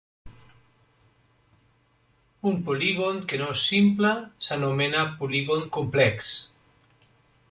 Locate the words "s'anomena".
4.47-5.07